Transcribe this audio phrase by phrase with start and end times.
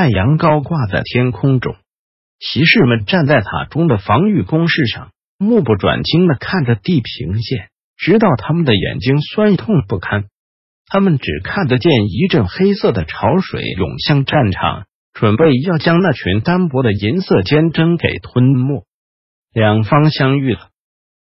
[0.00, 1.74] 太阳高挂在天空中，
[2.38, 10.26] 骑士们站在塔中的防御工事上，目不转睛的看着地平线，直到他们的眼睛酸痛不堪。
[10.86, 14.84] 他们只看得见一阵黑色的潮水涌向战场，
[15.14, 18.84] 准备要将那群单薄的银色坚针给吞没。
[19.52, 20.68] 两方相遇了，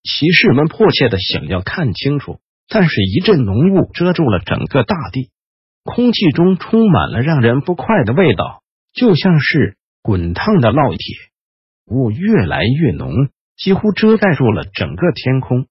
[0.04, 5.30] 骑士们迫切的想要看清楚，但是一阵浓雾遮住了整个大地，
[5.86, 8.64] 空气中充满了让人不快的味道。
[8.96, 11.18] 就像是滚烫的烙铁，
[11.86, 13.12] 雾越来越浓，
[13.58, 15.68] 几乎遮盖住了整个天空。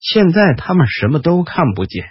[0.00, 2.04] 现在他们什么都看不见，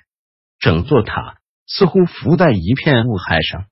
[0.59, 3.65] 整座塔似乎浮在一片雾海上，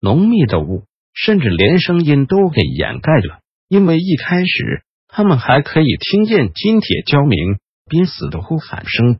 [0.00, 3.40] 浓密的雾甚至连声音都给掩盖了。
[3.66, 9.18] 因为一开始他们还可以听见金铁交鸣、濒死的呼喊声，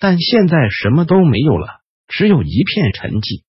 [0.00, 3.44] 但现在什么都没有了，只有一片沉寂。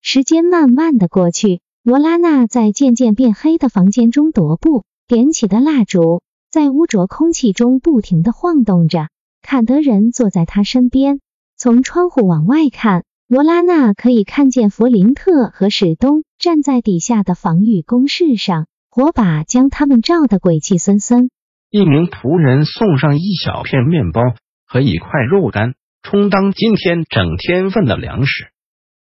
[0.00, 1.60] 时间慢慢的过去。
[1.88, 9.08] 罗拉娜在渐渐变黑的房间中踱步，点起的蜡烛在污浊空气中不停的晃动着。
[9.40, 11.20] 坎德人坐在他身边，
[11.56, 21.30] 从窗户往外看，罗拉娜可以看见弗林特和史东站在底下的防御工事上，火把将他们照得鬼气森森。
[21.70, 24.20] 一名仆人送上一小片面包
[24.66, 28.48] 和一块肉干，充当今天整天份的粮食。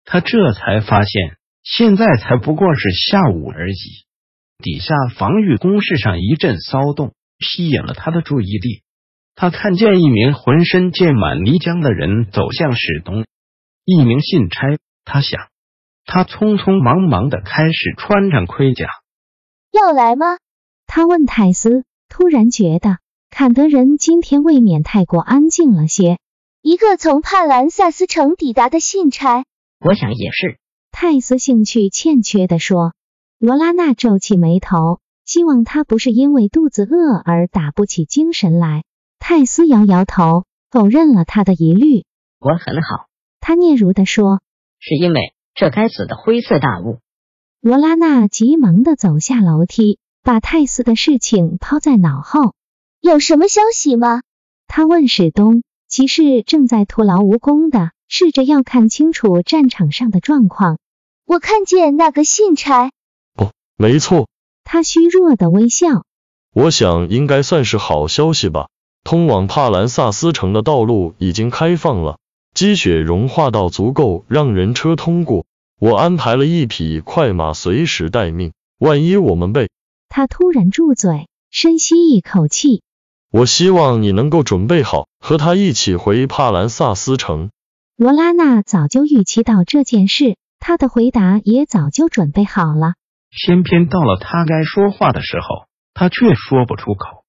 [0.06, 1.37] 他这才发现。
[1.70, 3.76] 现在才不过是下午而已。
[4.64, 8.84] 底下防御工事上一阵骚动，吸引了他的注意力。
[9.36, 13.26] 他看见一名浑身溅满泥浆的人走向史东，
[13.84, 14.62] 一名信差。
[15.04, 15.50] 他想，
[16.06, 18.88] 他匆匆忙忙的开始穿上盔甲。
[19.72, 20.38] 要来吗？
[20.86, 21.84] 他问泰斯。
[22.10, 26.18] 突然觉得坎德人今天未免太过安静了些。
[26.62, 29.44] 一个从帕兰萨斯城抵达的信差，
[29.82, 30.58] 我想也是。
[31.00, 32.96] 泰斯兴趣欠缺的说
[33.38, 38.84] ：“罗拉娜皱起眉头，希望他不是因为肚子饿而打不起精神来。”
[39.22, 42.04] 泰斯摇摇头，否认了他的疑虑。
[42.42, 43.06] “我很好。”
[43.40, 44.42] 他嗫嚅的说
[44.82, 46.98] ，“是因为这该死的灰色大雾。”
[47.62, 52.56] 罗拉娜急忙的走下楼梯，把泰斯的事情抛在脑后。
[53.00, 54.24] “有什么消息吗？”
[54.66, 55.62] 他问史东。
[55.88, 60.80] 骑士正在徒劳无功的试着要看清楚战场上的状况。
[61.28, 62.90] 我看见那个信差。
[63.36, 64.30] 哦，没错。
[64.64, 66.06] 他虚弱的微笑。
[66.54, 68.70] 我想应该算是好消息吧。
[69.04, 72.18] 通往帕兰萨斯城的道路已经开放了，
[72.54, 75.46] 积雪融化到足够让人车通过。
[75.80, 79.70] 我安排了一匹快马随时待命，万一我们被……
[80.08, 82.84] 他突然住嘴，深吸一口气。
[83.32, 87.50] 我希望你能够准备好，和他一起回帕兰萨斯城。
[87.98, 90.38] 罗拉娜早就预期到这件事。
[90.60, 92.96] 他的回答也早就准备好了，
[93.30, 97.24] 偏偏到了他该说话的时候，他却说不出口。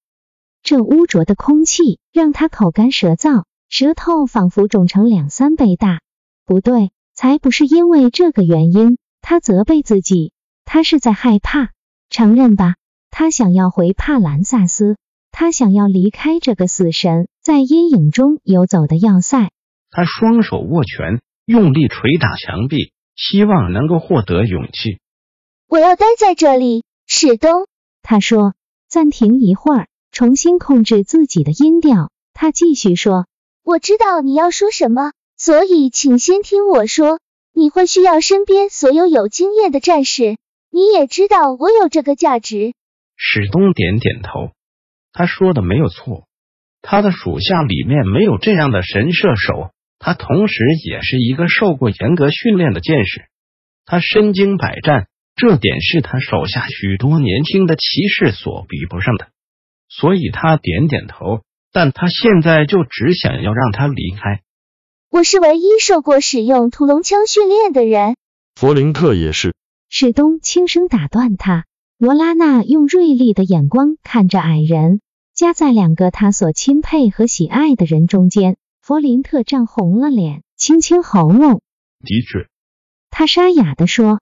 [0.61, 6.01] 这污浊的空气让他口干舌燥，舌头仿佛肿成两三倍大。
[6.45, 8.97] 不对，才不是因为这个原因。
[9.21, 10.31] 他责备自己，
[10.65, 11.71] 他是在害怕。
[12.09, 12.75] 承认吧，
[13.11, 14.97] 他想要回帕兰萨斯，
[15.31, 19.51] 他想要离开这个死神在阴影中游走的要塞。
[19.91, 22.93] 他双手握拳，用力捶打墙壁。
[23.19, 24.99] 希望能够获得勇气。
[25.67, 27.67] 我要待在这里，史东。
[28.01, 28.53] 他说。
[28.91, 32.09] 暂停一会儿，重新控制自己的音调。
[32.33, 33.27] 他继续说
[33.63, 37.19] ：“我知道你要说什么，所以请先听我说。
[37.53, 40.37] 你会需要身边所有有经验的战士。
[40.71, 42.73] 你也知道我有这个价值。”
[43.15, 44.53] 史东点点头。
[45.13, 46.25] 他说的没有错。
[46.81, 49.69] 他的属下里面没有这样的神射手。
[49.99, 53.25] 他同时也是一个受过严格训练的剑士，
[53.85, 59.27] 他身经百战，这点是他手下许多年轻的骑士所比不上的。
[59.89, 61.41] 所以他点点头，
[61.73, 64.41] 但他现在就只想要让他离开。
[65.09, 68.15] 我是唯一受过使用屠龙枪训练的人。
[68.55, 69.55] 弗林特也是。
[69.89, 71.65] 史东轻声打断他。
[71.97, 75.01] 罗拉娜用锐利的眼光看着矮人，
[75.33, 78.55] 夹在两个他所钦佩和喜爱的人中间。
[78.89, 81.61] 弗林特涨红了脸，清清喉咙。
[81.99, 82.49] 的确，
[83.11, 84.19] 他沙哑的说。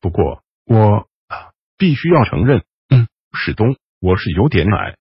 [0.00, 1.08] 不过我
[1.76, 4.94] 必须要承认，嗯，史东，我是有点矮。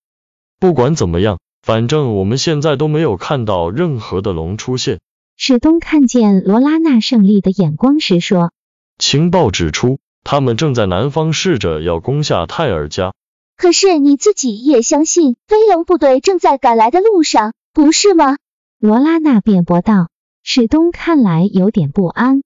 [0.60, 5.00] 不管怎么样，反正我们现在都没有看到任何的龙出现。
[5.38, 8.51] 史东看见罗拉娜胜利的眼光时说
[8.98, 13.13] ：“情报指出，他们正在南方试着要攻下泰尔加。
[13.57, 18.38] 可是你自己也相信飞龙部队正在赶来的路上，不是吗？”
[18.85, 20.09] 罗拉娜辩驳道。
[20.44, 22.44] 史东看来有点不安。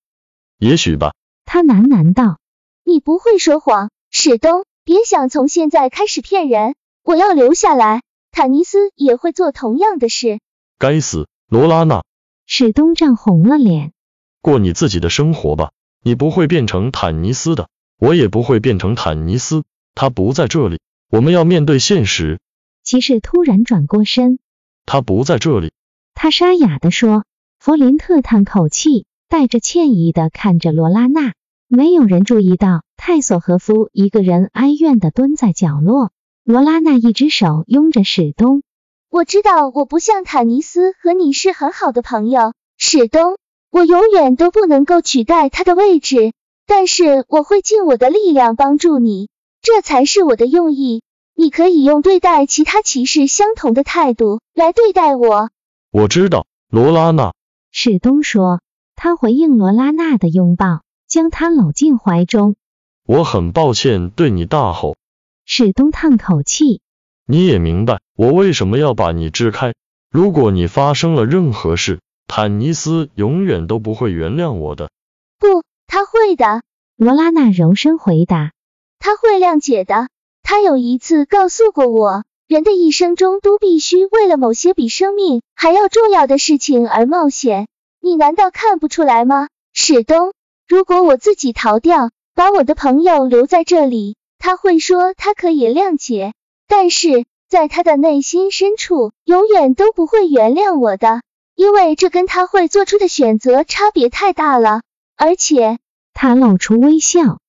[0.60, 2.38] 也许吧，他喃喃道
[2.86, 6.76] ：“你不会说谎，史东，别想从现在开始骗人。
[7.02, 10.40] 我要留下来，坦尼斯也会做同样的事。”
[10.78, 12.04] 该死，罗拉娜！
[12.46, 13.94] 史东涨红了脸。
[14.40, 15.72] 过你自己的生活吧，
[16.04, 17.68] 你不会变成坦尼斯的，
[17.98, 19.64] 我也不会变成坦尼斯。
[19.96, 20.80] 他不在这里，
[21.10, 22.40] 我们要面对现实。
[22.84, 24.38] 骑士突然转过身。
[24.86, 25.72] 他不在这里。
[26.20, 27.24] 他沙哑的说。
[27.60, 31.34] 弗林特叹口气，带着歉意的看着罗拉娜。
[31.68, 36.12] 没有人注意到泰索和夫一个人哀怨的蹲在角落。
[36.44, 38.64] 罗拉娜一只手拥着史东。
[39.12, 43.38] 我知道我不像坦尼斯和你是很好的朋友，史东，
[43.70, 46.34] 我永远都不能够取代他的位置。
[46.66, 49.30] 但是我会尽我的力量帮助你，
[49.62, 51.04] 这才是我的用意。
[51.36, 55.52] 你可以用对待其他骑士相同的态度来对待我。
[55.98, 57.34] 我知道，罗拉娜。
[57.72, 58.62] 史东说，
[58.96, 62.56] 他回应罗拉娜的拥抱，将她搂进怀中。
[63.08, 64.96] 我很抱歉对你大吼。
[65.44, 66.82] 史东叹口气。
[67.26, 69.74] 你也明白我为什么要把你支开。
[70.12, 74.92] 如果你发生了任何事，坦尼斯永远都不会原谅我的。
[75.40, 76.62] 不，他会的。
[76.96, 78.52] 罗拉娜柔声回答。
[79.00, 80.10] 他会谅解的。
[80.44, 82.24] 他有一次告诉过我。
[82.48, 87.68] 人的一生中都必须为了某些比生命还要重要的事情而冒险，
[88.00, 90.32] 你难道看不出来吗，史东？
[90.66, 96.34] 如果我自己逃掉，把我的朋友留在这里，他会说他可以谅解，
[96.70, 101.24] 但是在他的内心深处，永远都不会原谅我的，
[101.54, 104.84] 因为这跟他会做出的选择差别太大了。
[105.18, 105.80] 而且，
[106.14, 107.40] 他露出微笑，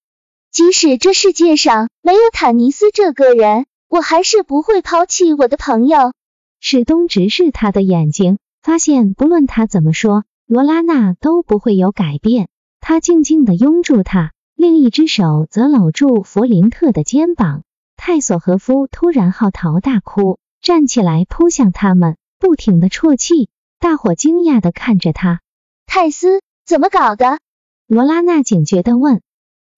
[0.50, 3.66] 即使这世界上没有坦尼斯这个人。
[3.88, 6.12] 我还是不会抛弃我的朋友。
[6.61, 12.49] 史东直视他的眼睛，发现不论他怎么说，罗拉娜都不会有改变。
[12.81, 17.62] 他静静的拥住他，另一只手则搂住弗林特的肩膀。
[17.96, 23.49] 泰索和夫突然嚎啕大哭，站起来扑向他们，不停的啜泣。
[23.81, 25.41] 大伙惊讶的看着他。
[25.87, 27.38] 泰斯，怎么搞的？
[27.87, 29.23] 罗拉娜警觉的问。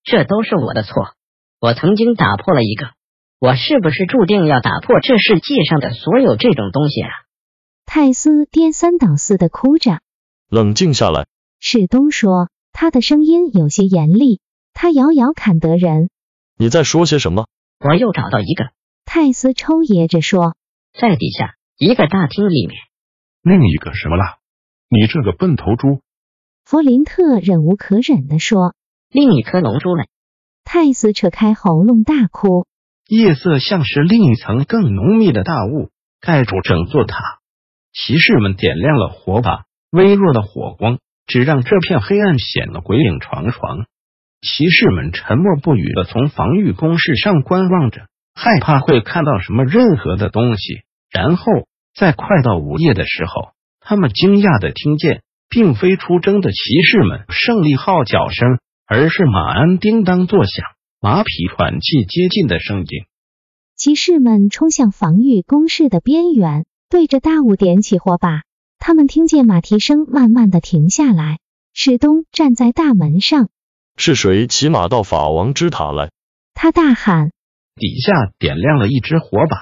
[0.03, 1.15] 这都是我的错，
[1.61, 2.87] 我曾经打破了一个。
[3.41, 7.09] 我是不是注定要打破这世界上的所有这种东西啊？
[7.87, 10.01] 泰斯颠三倒四的哭着。
[10.51, 11.27] 冷静下来，
[11.59, 14.43] 史东说，他的声音有些严厉。
[14.75, 16.11] 他摇摇坎德人。
[16.59, 17.47] 你在说些什么？
[17.83, 18.73] 我又找到一个。
[19.07, 20.55] 泰斯抽噎着说，
[20.93, 22.77] 在底下一个大厅里面。
[23.41, 24.37] 另一个什么啦？
[24.91, 26.03] 你这个笨头猪！
[26.67, 28.75] 弗林特忍无可忍的说，
[29.09, 30.05] 另一颗龙珠呢？
[30.63, 32.67] 泰斯扯开喉咙大哭。
[33.11, 35.91] 夜色像是另一层更浓密的大雾，
[36.21, 37.19] 盖住整座塔。
[37.93, 43.87] 骑士们点亮了火把，微弱的火光只让这片黑暗显得鬼影幢幢。
[44.43, 50.83] 骑士们沉默不语的从防御工事上观望着，害怕会看到什么任何的东西。
[51.11, 51.45] 然后
[51.93, 53.33] 在快到午夜的时候，
[53.81, 60.65] 他们惊讶的听见，并非出征的骑士们胜利号角声，而是马鞍叮当作响。
[61.03, 62.87] 马匹喘气接近的声音，
[63.81, 68.43] 骑士们冲向防御工事的边缘，对着大雾点起火把。
[68.79, 71.39] 他们听见马蹄声慢慢的停下来。
[71.73, 73.49] 史东站在大门上，
[73.97, 76.11] 是谁骑马到法王之塔来？
[76.53, 77.31] 他大喊。
[77.75, 79.57] 底下点亮了一只火把。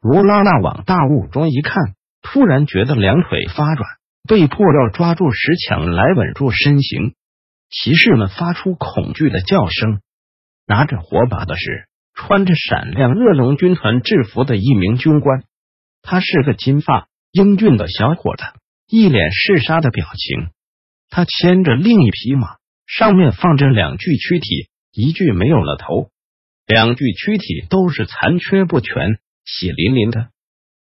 [0.00, 3.88] 罗拉娜往大雾中一看，突然觉得两腿发软，
[4.26, 7.14] 被迫要抓住石墙来稳住身形。
[7.70, 10.00] 骑士们发出恐惧的叫声。
[10.66, 15.44] 拿着火把的是穿着闪亮恶龙军团制服的一名军官，
[16.00, 18.44] 他是个金发英俊的小伙子，
[18.88, 20.50] 一脸嗜杀的表情。
[21.10, 22.56] 他牵着另一匹马，
[22.86, 26.10] 上面放着两具躯体，一具没有了头，
[26.66, 30.28] 两具躯体都是残缺不全、血淋淋的。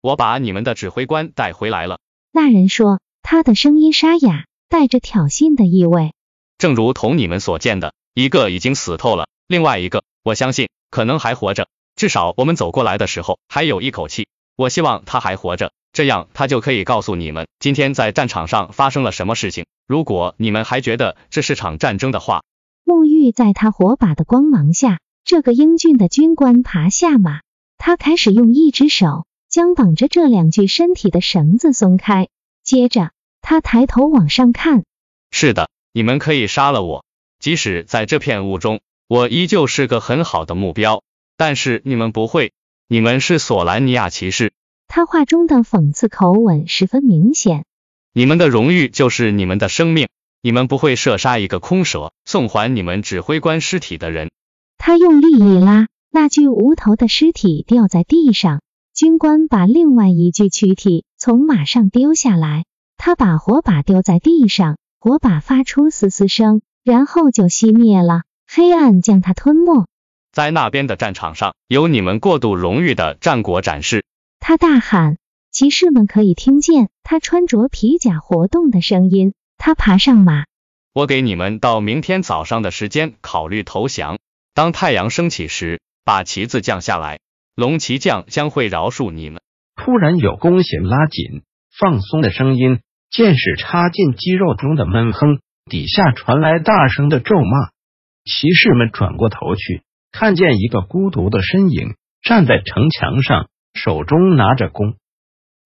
[0.02, 1.98] 我把你们的指挥官带回来了。
[2.32, 6.12] 那人说，他的声音沙哑，带着挑衅的意味。
[6.58, 9.28] 正如同你们所见的，一个已经死透了。
[9.46, 14.28] 另外一个，我相信可能还活着，至少我们走过来的时候还有一口气。
[14.54, 19.66] 我希望他还活着，这样他就可以告诉你们今天在战场上发生了什么事情。
[19.88, 22.44] 如果你们还觉得这是场战争的话，
[22.84, 27.40] 沐浴在他火把的光芒下，这个英俊的军官爬下马，
[27.76, 32.28] 他开始用一只手将绑着这两具身体的绳子松开，
[32.62, 33.10] 接着
[33.40, 34.84] 他抬头往上看。
[35.32, 37.04] 是的，你们可以杀了我，
[37.40, 41.02] 即使在这片雾中，我依旧是个很好的目标。
[41.36, 42.52] 但是你们不会，
[42.88, 44.52] 你们是索兰尼亚骑士。
[44.86, 47.64] 他话中的讽刺口吻十分明显。
[48.12, 50.08] 你们的荣誉就是你们的生命，
[50.40, 54.30] 你们不会射杀一个空蛇，送还你们指挥官尸体的人。
[54.78, 58.60] 他用力一拉，那具无头的尸体掉在地上。
[58.94, 62.64] 军官把另外一具躯体从马上丢下来，
[62.96, 68.22] 他把火把丢在地上，火把发出嘶嘶声，然后就熄灭了，
[68.56, 69.88] 黑暗将它吞没。
[70.30, 74.04] 在那边的战场上，有你们过度荣誉的战果展示。
[74.38, 75.16] 他大喊，
[75.50, 79.34] 骑士们可以听见他穿着皮甲活动的声音。
[79.58, 80.44] 他爬上马。
[80.92, 84.18] 我给你们到明天早上的时间考虑投降。
[84.54, 87.18] 当太阳升起时，把旗子降下来，
[87.56, 89.40] 龙骑将将会饶恕你们。
[89.74, 91.42] 突然有弓弦拉紧、
[91.76, 92.78] 放松的声音，
[93.10, 97.73] 箭矢插进肌肉中的闷哼，底下传来大声的咒骂。
[98.24, 103.48] 骑士们转过头去，看见一个孤独的身影站在城墙上。
[103.74, 104.94] 手中拿着弓，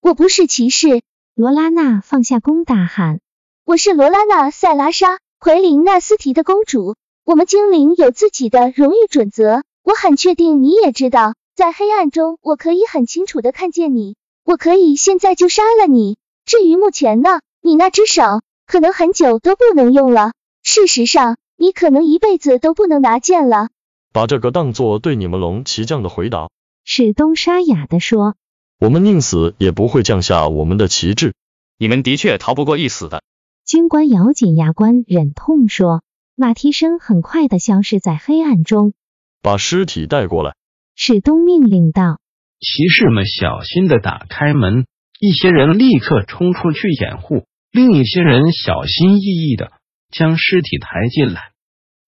[0.00, 1.02] 我不是骑士。
[1.34, 3.20] 罗拉娜放下弓，大喊
[3.66, 6.96] ：“我是罗拉娜·塞拉莎，奎林纳斯提的公主。
[7.26, 11.34] 我们精灵有自己的荣誉准则，我很确定你也知道。
[11.54, 16.16] 在黑暗中，我可以很清楚的看见你，我可以现在就杀了你。
[16.46, 18.22] 至于目前呢，你那只手
[18.66, 20.32] 可能很久都不能用了。
[20.62, 23.68] 事实上，你可能一辈子都不能拿剑了。”
[24.14, 26.48] 把这个当做对你们龙骑将的回答。
[26.84, 28.36] 史东沙哑地说
[28.80, 31.34] ：“我们宁死也不会降下我们的旗帜。
[31.78, 33.22] 你们的确逃不过一死的。”
[33.66, 36.02] 军官咬紧牙关，忍痛说。
[36.34, 38.94] 马蹄声很快的消失在黑暗中。
[39.42, 40.54] 把尸体带过来。
[40.94, 42.20] 史东命令道。
[42.60, 44.86] 骑士们小心的打开门，
[45.20, 49.72] 一些人立刻冲出去掩护，另一些人小心翼翼的
[50.10, 51.52] 将尸体抬进来。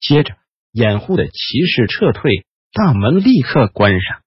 [0.00, 0.36] 接着，
[0.72, 4.22] 掩护的骑士撤退，大门立刻关上。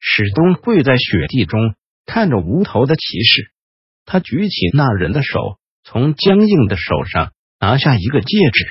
[0.00, 1.74] 史东跪在雪地中，
[2.06, 3.52] 看着无头的骑士。
[4.04, 8.66] 他举起那人的手，从僵硬的手上拿下一个戒指。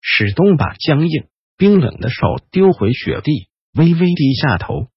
[0.00, 4.88] 史东把僵硬冰冷的手丢回雪地，微微低下头。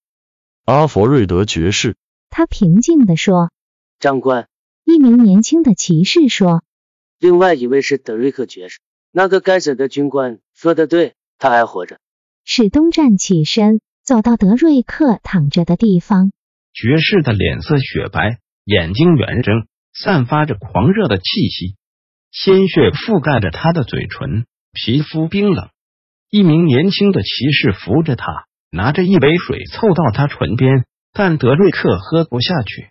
[0.65, 1.95] 阿佛瑞德爵士，
[2.29, 3.51] 他平静地说
[3.99, 4.47] ：“长官。”
[4.85, 6.63] 一名年轻的骑士说
[7.25, 8.79] ：“另外一位是德瑞克爵士。
[9.11, 11.97] 那个该死的军官说的对，他还活着。”
[12.45, 13.81] 史东站起身。
[14.03, 16.31] 走到德瑞克躺着的地方，
[16.73, 19.65] 爵士的脸色雪白，眼睛圆睁，
[19.95, 21.75] 散发着狂热的气息，
[22.29, 25.69] 鲜血覆盖着他的嘴唇，皮肤冰冷。
[26.29, 32.89] 一名年轻的骑士扶着他，拿着一杯水凑到他唇边，但德瑞克喝不下去。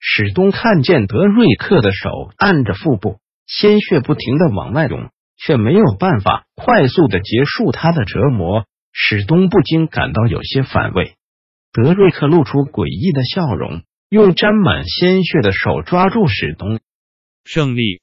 [0.00, 2.08] 史东看见德瑞克的手
[2.38, 8.66] 按着腹部，鲜血不停的往外涌，却没有办法快速的结束他的折磨。
[8.92, 11.16] 史东不禁感到有些反胃。
[11.72, 16.80] 德瑞克露出诡异的笑容，用沾满鲜血的手抓住史东。
[17.44, 18.02] 胜利，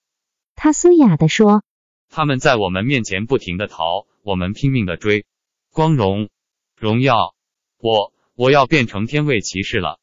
[0.55, 1.63] 他嘶哑的说
[2.09, 5.25] ：“他们在我们面前不停的逃，我们拼命的追。
[5.71, 6.29] 光荣，
[6.79, 7.35] 荣耀，
[7.77, 9.99] 我我要变成天卫骑士了。”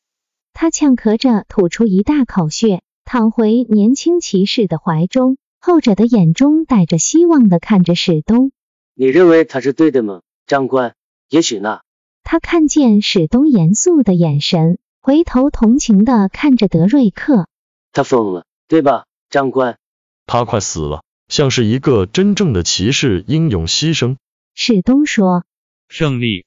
[0.52, 8.52] 他呛咳着吐出一大口血，躺回年轻骑士的怀中，后者的眼中带着希望的看着史东。
[8.94, 10.22] 你认为他是对的吗？
[10.46, 10.94] 长官，
[11.28, 11.80] 也许呢。
[12.24, 17.48] 他看见史东严肃的眼神，回头同情的看着德瑞克。
[17.92, 19.78] 他疯了，对吧，长官？
[20.26, 24.16] 他快死了，像是一个真正的骑士英勇牺牲。
[24.54, 25.44] 史东说。
[25.88, 26.46] 胜利。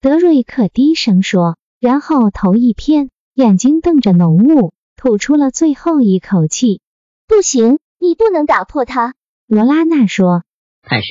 [0.00, 6.82] 德瑞克低声说，然后头一偏，眼睛瞪着浓雾，吐出了最后一口气。
[7.26, 9.14] 不行，你不能打破它。
[9.46, 10.42] 罗拉娜说。
[10.86, 11.06] 但是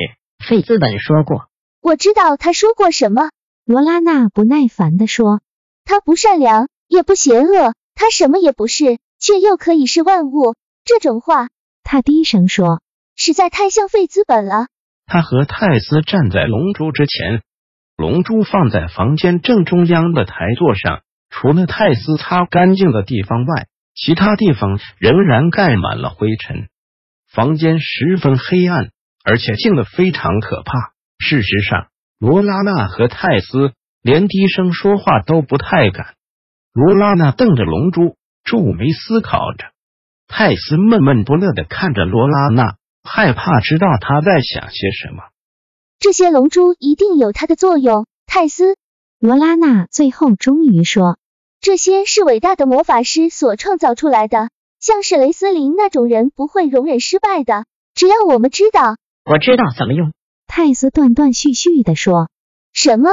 [0.47, 1.47] 费兹本说过。
[1.81, 3.31] 我知道他说过什么。
[3.65, 5.41] 罗拉娜不耐烦地说
[5.85, 10.53] ：“他不善良，也不邪恶，他什么也不是，却又可以是万物。”
[10.85, 11.49] 这种话，
[11.81, 12.83] 他低声说，
[13.15, 14.67] 实在太像费兹本了。
[15.07, 17.41] 他和泰斯站在龙珠之前，
[17.97, 23.65] 龙珠放在房间正中央的台座上，除了泰斯擦干净的地方外，
[24.01, 26.69] 其他地方仍然盖满了灰尘。
[27.29, 28.91] 房间十分黑暗，
[29.25, 30.93] 而且静得非常可怕。
[31.17, 31.87] 事实上，
[32.17, 36.15] 罗拉娜和泰斯连低声说话都不太敢。
[36.71, 38.15] 罗拉娜瞪着龙珠，
[38.45, 39.67] 皱眉思考着；
[40.27, 45.23] 泰斯闷闷不乐的看着罗拉娜，害怕知道他在想些什么。
[45.99, 48.77] 这些龙珠一定有它的作用，泰斯。
[49.19, 51.18] 罗拉娜最后终于说
[51.69, 54.49] ：“这些是伟大的魔法师所创造出来的，
[54.79, 57.65] 像是雷斯林那种人不会容忍失败的。
[57.93, 60.11] 只要我们知道，我知道怎么用。”
[60.49, 62.27] 泰斯断断续续的说
[62.73, 63.11] ：“什么？”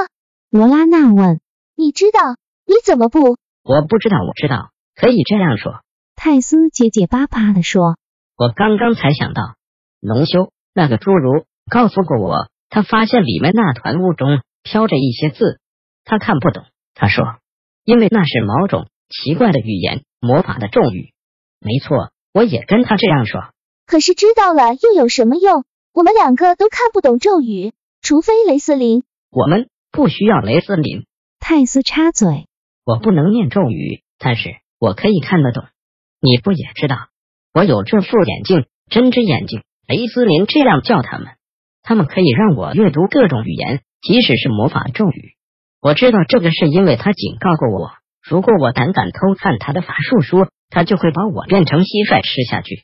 [0.49, 1.39] 罗拉娜问
[1.77, 2.37] ：“你知道？
[2.65, 5.83] 你怎么不？”我不知道，我知道，可以这样说。
[6.15, 7.99] 泰斯结结巴巴的说
[8.39, 9.57] ：“我刚刚才想到，
[10.01, 15.61] 龙修那个侏儒告诉过我，他发现里面那团雾中飘着一些字。”
[16.09, 17.23] 他看不懂，他说
[17.87, 21.15] ：“因为那是某种奇怪的语言，魔法的咒语。”
[21.65, 23.49] 没错，我也跟他这样说。
[23.87, 25.65] 可是知道了又有什么用？
[25.95, 29.05] 我们两个都看不懂咒语，除非雷斯林。
[29.31, 31.07] 我们不需要雷斯林。
[31.39, 32.49] 泰斯插嘴
[32.85, 35.65] ：“我不能念咒语，但是我可以看得懂。
[36.21, 36.97] 你不也知道，
[37.55, 39.63] 我有这副眼镜，针织眼镜。
[39.87, 41.29] 雷斯林这样叫他们，
[41.83, 45.36] 他们可以让我阅读各种语言，即使是魔法咒语。”
[45.87, 52.83] 我知道这个是因为他警告过我，如果我胆敢偷看他的法术书，他就会把我变成蟋蟀吃下去。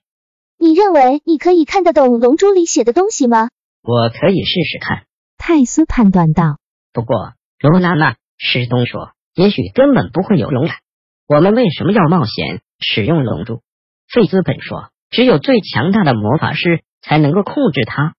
[0.56, 3.48] 你认为你可以看得懂龙珠里写的东西吗？
[3.82, 5.02] 我可以试试看。
[5.36, 6.58] 泰斯判断道。
[6.92, 10.76] 不过罗拉娜史东说，也许根本不会有龙来。
[11.26, 13.62] 我们为什么要冒险使用龙珠？
[14.14, 18.14] 费兹本说，只有最强大的魔法师才能够控制它。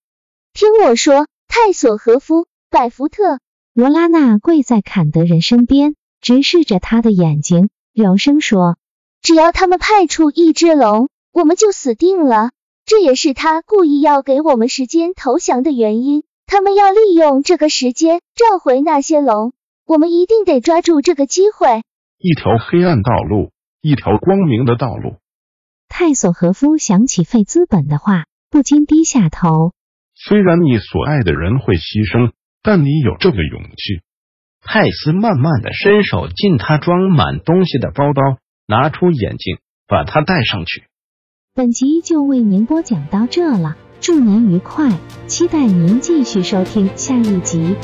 [0.52, 3.40] 听我说，泰索和夫，百福特。
[3.76, 8.78] 罗拉娜跪在坎德人身边，直视着他的眼睛，柔声说
[9.24, 12.52] ：“只要他们派出一只龙，我们就死定了。
[12.86, 16.24] 这也是他故意要给我们时间投降的原因。
[16.46, 19.54] 他们要利用这个时间召回那些龙，
[19.88, 21.82] 我们一定得抓住这个机会。
[22.20, 23.50] 一条黑暗道路，
[23.82, 25.16] 一条光明的道路。”
[25.90, 29.72] 泰索和夫想起费兹本的话，不禁低下头。
[30.14, 32.34] 虽然你所爱的人会牺牲。
[32.64, 34.02] 但你有这个勇气。
[34.66, 40.86] 泰斯慢慢的伸手进他装满东西的包包，拿出眼镜，把它戴上去。
[41.54, 44.90] 本集就为您播讲到这了，祝您愉快，
[45.28, 47.76] 期待您继续收听下一集。